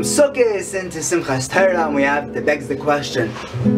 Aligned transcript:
from 0.00 0.06
Sukkot 0.06 0.80
into 0.80 1.00
Simchas 1.00 1.46
Torah, 1.46 1.84
and 1.84 1.94
we 1.94 2.02
have 2.02 2.32
that 2.32 2.46
begs 2.46 2.66
the 2.66 2.76
question: 2.76 3.28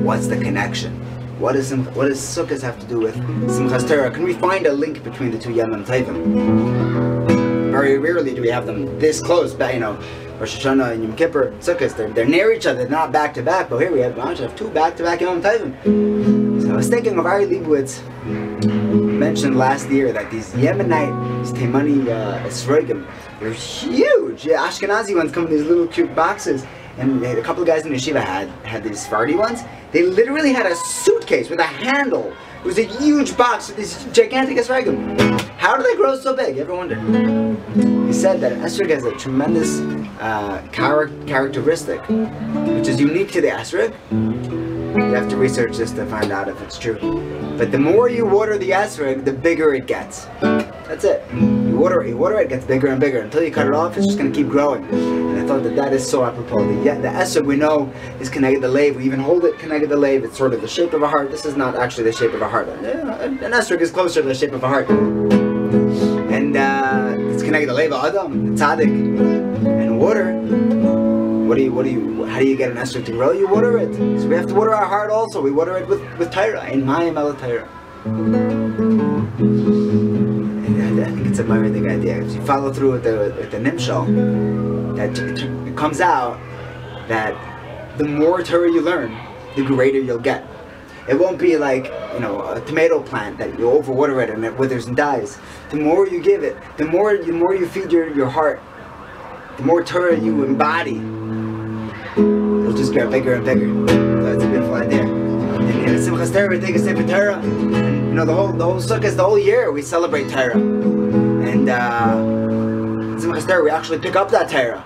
What's 0.05 0.29
the 0.29 0.37
connection? 0.37 0.93
What 1.41 1.55
does 1.55 1.75
what 1.75 2.07
does 2.07 2.21
Sukkot 2.21 2.63
have 2.63 2.79
to 2.79 2.87
do 2.87 3.01
with 3.01 3.17
Simchas 3.51 3.89
Torah? 3.89 4.09
Can 4.09 4.23
we 4.23 4.35
find 4.35 4.67
a 4.67 4.73
link 4.73 5.03
between 5.03 5.33
the 5.33 5.39
two 5.39 5.53
Yom 5.53 5.85
Tovim? 5.85 7.73
Very 7.73 7.99
rarely 7.99 8.35
do 8.35 8.41
we 8.41 8.51
have 8.51 8.67
them 8.67 9.01
this 9.01 9.21
close, 9.21 9.53
but 9.53 9.75
you 9.75 9.81
know, 9.81 9.95
Rosh 10.39 10.65
Hashanah 10.65 10.93
and 10.93 11.03
Yom 11.03 11.17
Kippur, 11.17 11.51
Sukkot, 11.59 11.97
they're, 11.97 12.11
they're 12.11 12.25
near 12.25 12.53
each 12.53 12.67
other, 12.67 12.89
not 12.89 13.11
back 13.11 13.35
to 13.35 13.43
back. 13.43 13.69
But 13.69 13.79
here 13.79 13.91
we 13.91 13.99
have, 13.99 14.15
we 14.15 14.23
have 14.23 14.55
two 14.55 14.71
back 14.71 14.97
to 14.99 15.03
back 15.03 15.21
Yom 15.21 15.43
Tovim. 15.43 16.42
I 16.73 16.77
was 16.77 16.89
thinking 16.89 17.19
of 17.19 17.27
Ari 17.27 17.45
Leibowitz 17.45 18.01
mentioned 18.25 19.59
last 19.59 19.91
year 19.91 20.11
that 20.11 20.31
these 20.31 20.51
Yemenite, 20.55 21.13
Taimani 21.53 22.09
uh, 22.09 22.49
Esrogim, 22.49 23.07
they're 23.41 23.53
huge. 23.53 24.47
Yeah, 24.47 24.67
Ashkenazi 24.67 25.15
ones 25.15 25.33
come 25.33 25.45
in 25.45 25.51
these 25.51 25.65
little 25.65 25.87
cute 25.87 26.15
boxes. 26.15 26.65
And 26.97 27.23
a 27.23 27.43
couple 27.43 27.63
of 27.63 27.69
guys 27.69 27.85
in 27.85 27.93
yeshiva 27.93 28.25
had 28.25 28.49
had 28.65 28.85
these 28.85 29.03
Sephardi 29.03 29.35
ones. 29.35 29.61
They 29.93 30.05
literally 30.05 30.55
had 30.55 30.65
a 30.65 30.75
suitcase 30.75 31.51
with 31.51 31.61
a 31.61 31.65
handle. 31.65 32.33
It 32.61 32.67
was 32.67 32.79
a 32.79 32.85
huge 32.85 33.37
box 33.37 33.69
with 33.69 33.77
these 33.77 34.05
gigantic 34.15 34.57
esrogim. 34.57 35.41
How 35.59 35.77
do 35.77 35.83
they 35.83 35.95
grow 35.95 36.19
so 36.19 36.35
big? 36.35 36.57
You 36.57 36.63
ever 36.63 36.75
wonder? 36.75 36.97
He 38.07 38.15
said 38.15 38.41
that 38.41 38.53
esrog 38.53 38.89
has 38.89 39.05
a 39.05 39.13
tremendous 39.17 39.81
uh, 40.21 40.67
char 40.73 41.09
characteristic, 41.27 42.01
which 42.09 42.89
is 42.89 42.99
unique 42.99 43.31
to 43.33 43.43
the 43.43 43.49
esrog. 43.49 44.62
You 44.95 45.15
have 45.15 45.29
to 45.31 45.37
research 45.37 45.79
this 45.79 45.91
to 45.93 46.05
find 46.05 46.31
out 46.31 46.49
if 46.49 46.61
it's 46.61 46.79
true. 46.79 46.99
But 47.57 47.73
the 47.73 47.79
more 47.79 48.11
you 48.11 48.27
water 48.27 48.59
the 48.59 48.71
esrog, 48.71 49.25
the 49.25 49.33
bigger 49.33 49.73
it 49.73 49.87
gets. 49.87 50.27
That's 50.41 51.05
it. 51.05 51.25
You 51.33 51.77
water 51.79 52.03
it, 52.03 52.09
you 52.09 52.17
water 52.19 52.39
it, 52.39 52.45
it 52.45 52.49
gets 52.51 52.67
bigger 52.67 52.89
and 52.89 53.01
bigger. 53.01 53.21
Until 53.21 53.43
you 53.43 53.51
cut 53.51 53.67
it 53.67 53.73
off, 53.73 53.97
it's 53.97 54.07
just 54.07 54.19
going 54.19 54.31
to 54.31 54.37
keep 54.37 54.51
growing. 54.51 54.85
And 54.85 55.41
I 55.41 55.47
thought 55.47 55.63
that 55.63 55.77
that 55.77 55.95
is 55.95 56.09
so 56.09 56.25
apropos. 56.25 56.67
The, 56.67 56.91
the 57.01 57.09
esrog 57.09 57.47
we 57.47 57.57
know 57.57 57.91
is 58.21 58.29
connected 58.29 58.61
to 58.61 58.67
the 58.67 58.73
lev. 58.73 58.97
We 58.97 59.05
even 59.05 59.21
hold 59.21 59.45
it 59.47 59.59
connected 59.59 59.89
to 59.89 59.95
the 59.95 60.01
lev. 60.01 60.25
It's 60.25 60.37
sort 60.37 60.53
of 60.53 60.61
the 60.61 60.69
shape 60.69 60.93
of 60.93 61.03
a 61.03 61.09
heart. 61.09 61.31
This 61.31 61.47
is 61.47 61.57
not 61.57 61.75
actually 61.75 62.05
the 62.05 62.13
shape 62.13 62.35
of 62.35 62.43
a 62.43 62.49
heart. 62.49 62.69
An 62.69 63.39
esrog 63.39 63.81
is 63.81 63.91
closer 63.91 64.21
to 64.21 64.29
the 64.29 64.35
shape 64.35 64.53
of 64.53 64.63
a 64.63 64.69
heart. 64.69 64.91
And 64.91 66.55
uh, 66.57 67.15
it's 67.33 67.43
connected 67.43 67.67
to 67.67 67.87
of 67.87 68.05
Adam, 68.05 68.57
tzaddik. 68.57 68.91
And 69.67 69.99
water 69.99 70.33
what 71.53 71.59
do 71.59 71.65
you, 71.65 71.73
what 71.75 71.85
do 71.85 71.91
you, 71.91 72.25
how 72.25 72.39
do 72.39 72.49
you 72.49 72.57
get 72.57 72.71
an 72.71 72.79
esrog 72.79 73.05
to 73.05 73.13
grow? 73.13 73.33
You 73.33 73.47
water 73.47 73.77
it. 73.77 73.95
So 73.95 74.27
we 74.27 74.35
have 74.37 74.47
to 74.47 74.55
water 74.55 74.73
our 74.75 74.87
heart 74.87 75.11
also. 75.11 75.43
We 75.43 75.51
water 75.51 75.77
it 75.77 75.87
with, 75.87 76.01
with 76.17 76.33
Torah, 76.33 76.67
in 76.71 76.83
Mayim 76.83 77.19
el. 77.19 77.33
I 80.99 81.05
think 81.05 81.27
it's 81.27 81.41
a 81.41 81.43
very 81.43 81.69
idea. 81.69 82.23
If 82.23 82.35
you 82.35 82.43
follow 82.47 82.73
through 82.73 82.93
with 82.93 83.05
the, 83.05 83.35
with 83.37 83.51
the 83.51 83.59
Nimshal, 83.59 84.97
that 84.97 85.19
it 85.69 85.77
comes 85.77 86.01
out 86.01 86.41
that 87.09 87.37
the 87.99 88.05
more 88.05 88.43
Torah 88.43 88.73
you 88.73 88.81
learn, 88.81 89.15
the 89.55 89.63
greater 89.63 90.01
you'll 90.01 90.21
get. 90.21 90.47
It 91.07 91.19
won't 91.21 91.39
be 91.39 91.59
like, 91.59 91.93
you 92.15 92.21
know, 92.21 92.51
a 92.51 92.63
tomato 92.63 93.03
plant 93.03 93.37
that 93.37 93.59
you 93.59 93.67
overwater 93.67 94.23
it 94.23 94.31
and 94.31 94.43
it 94.43 94.57
withers 94.57 94.87
and 94.87 94.97
dies. 94.97 95.37
The 95.69 95.77
more 95.77 96.09
you 96.09 96.23
give 96.23 96.45
it, 96.45 96.57
the 96.79 96.87
more, 96.87 97.19
the 97.19 97.33
more 97.33 97.55
you 97.55 97.67
feed 97.67 97.93
your, 97.93 98.11
your 98.17 98.31
heart, 98.31 98.63
the 99.59 99.65
more 99.65 99.85
Torah 99.85 100.19
you 100.19 100.45
embody, 100.45 101.03
get 102.93 103.11
bigger 103.11 103.35
and 103.35 103.45
bigger. 103.45 103.73
That's 104.23 104.45
a 104.45 104.47
beautiful 104.47 104.75
idea. 104.75 105.03
And 105.03 105.91
in 105.91 105.97
Simchas 105.97 106.33
Torah, 106.33 106.49
we 106.49 106.61
take 106.61 106.75
a 106.75 106.79
Sefer 106.79 107.07
Torah, 107.07 107.39
and 107.39 108.09
you 108.09 108.15
know 108.15 108.25
the 108.25 108.35
whole 108.35 108.53
the 108.53 108.65
whole 108.65 108.77
Sukkot, 108.77 109.17
the 109.17 109.25
whole 109.25 109.39
year 109.39 109.73
we 109.73 109.83
celebrate 109.83 110.29
Torah, 110.29 110.57
and 110.57 111.69
uh, 111.69 112.15
Simchas 113.21 113.47
Torah 113.49 113.65
we 113.65 113.71
actually 113.71 113.99
pick 113.99 114.15
up 114.17 114.31
that 114.31 114.51
Torah. 114.51 114.85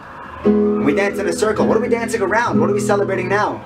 We 0.85 0.95
dance 0.95 1.19
in 1.19 1.27
a 1.27 1.33
circle. 1.33 1.67
What 1.67 1.77
are 1.77 1.81
we 1.81 1.89
dancing 1.89 2.23
around? 2.23 2.61
What 2.61 2.71
are 2.71 2.75
we 2.75 2.81
celebrating 2.81 3.29
now? 3.29 3.65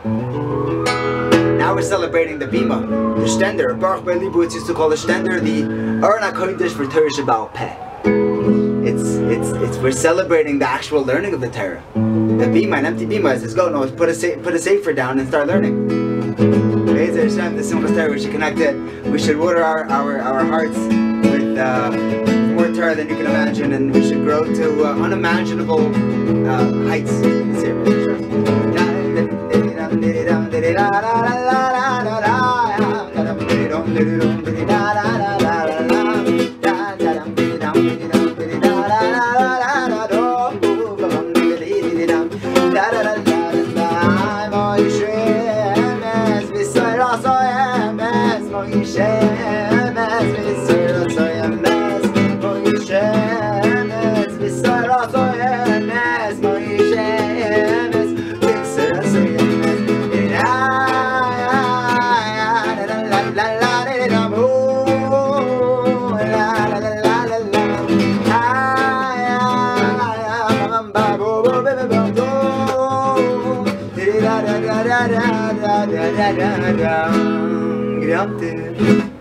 Now 1.59 1.75
we're 1.75 1.83
celebrating 1.83 2.39
the 2.39 2.47
Bima, 2.47 2.89
the 3.17 3.27
Stender. 3.27 3.79
Baruch 3.79 4.05
Ber 4.07 4.15
Leibowitz 4.17 4.55
used 4.55 4.67
to 4.67 4.75
call 4.75 4.89
the 4.89 4.97
Stender 4.97 5.41
the 5.41 5.63
Aron 6.07 6.23
Kodesh 6.33 6.71
for 6.71 6.87
Torah 6.87 7.11
Sheb'al 7.11 7.53
Peh. 7.53 7.77
It's, 8.89 9.03
it's, 9.03 9.51
it's, 9.63 9.77
we're 9.79 9.93
celebrating 9.93 10.59
the 10.59 10.67
actual 10.67 11.05
learning 11.05 11.35
of 11.35 11.43
the 11.43 11.51
Torah. 11.51 11.83
The 12.41 12.47
bima, 12.47 12.79
an 12.79 12.87
empty 12.87 13.05
bima 13.05 13.39
says, 13.39 13.53
go, 13.53 13.69
no, 13.69 13.87
put 13.91 14.09
a, 14.09 14.37
put 14.39 14.55
a 14.55 14.59
sefer 14.59 14.95
down 14.95 15.19
and 15.19 15.29
start 15.29 15.47
learning. 15.47 15.87
The 17.61 17.63
simple 17.63 17.91
we 18.09 18.19
should 18.19 18.33
connect 18.33 18.59
it. 18.61 18.75
We 19.05 19.19
should 19.19 19.37
water 19.37 19.63
our, 19.63 19.85
our, 19.91 20.19
our 20.19 20.45
hearts 20.47 20.79
with 20.79 21.59
uh, 21.59 21.91
more 22.55 22.69
Torah 22.69 22.95
than 22.95 23.11
you 23.11 23.17
can 23.17 23.27
imagine, 23.27 23.75
and 23.75 23.93
we 23.93 24.03
should 24.09 24.25
grow 24.25 24.45
to 24.45 24.85
uh, 24.87 24.95
unimaginable 24.95 25.87
uh, 26.49 26.89
heights. 26.89 27.13
Ma 44.51 44.77
is 44.77 45.01
élmez, 45.01 46.51
vissza 46.51 46.91
da, 75.71 76.07
da, 76.19 76.33
da, 76.33 76.51
da, 76.63 76.71
da. 76.83 76.95
Grattis. 78.03 79.20